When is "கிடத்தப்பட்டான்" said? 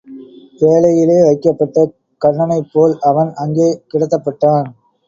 3.93-4.67